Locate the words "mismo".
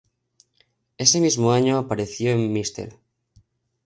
1.21-1.51